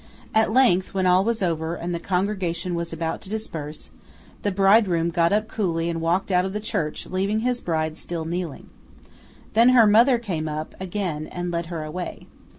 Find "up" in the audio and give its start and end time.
5.31-5.47, 10.47-10.73